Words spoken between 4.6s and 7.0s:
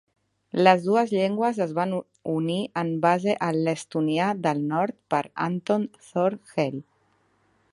nord per Anton thor Helle.